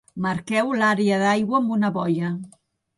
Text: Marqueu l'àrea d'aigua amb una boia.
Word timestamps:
Marqueu 0.25 0.71
l'àrea 0.79 1.21
d'aigua 1.25 1.61
amb 1.63 1.79
una 1.79 1.95
boia. 2.03 2.37